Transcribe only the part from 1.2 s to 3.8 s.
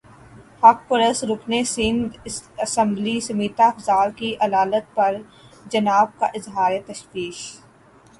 رکن سندھ اسمبلی سمیتا